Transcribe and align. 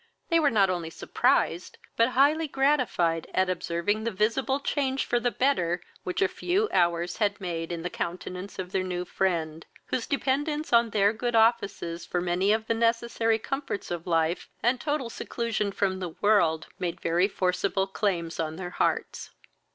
They 0.29 0.39
were 0.39 0.49
not 0.49 0.71
only 0.71 0.89
surprised, 0.89 1.77
but 1.95 2.09
highly 2.17 2.47
gratified 2.47 3.27
at 3.35 3.51
observing 3.51 4.03
the 4.03 4.09
visible 4.09 4.59
change 4.59 5.05
for 5.05 5.19
the 5.19 5.29
better 5.29 5.79
which 6.03 6.23
a 6.23 6.27
few 6.27 6.67
hours 6.73 7.17
had 7.17 7.39
made 7.39 7.71
in 7.71 7.83
the 7.83 7.89
countenance 7.91 8.57
of 8.57 8.71
their 8.71 8.81
new 8.81 9.05
friend, 9.05 9.63
whose 9.89 10.07
dependence 10.07 10.73
on 10.73 10.89
their 10.89 11.13
good 11.13 11.35
offices, 11.35 12.03
for 12.03 12.19
many 12.19 12.51
of 12.51 12.65
the 12.65 12.73
necessary 12.73 13.37
comforts 13.37 13.91
of 13.91 14.07
life, 14.07 14.49
and 14.63 14.81
total 14.81 15.11
seclusion 15.11 15.71
from 15.71 15.99
the 15.99 16.09
world, 16.19 16.65
made 16.79 16.99
very 16.99 17.27
forcible 17.27 17.85
claims 17.85 18.39
on 18.39 18.55
their 18.55 18.71
hearts. 18.71 19.29